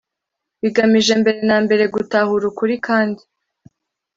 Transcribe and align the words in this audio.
bigamije 0.61 1.13
mbere 1.21 1.39
na 1.49 1.57
mbere 1.65 1.83
gutahura 1.95 2.43
ukuri 2.51 2.75
kandi 2.87 3.21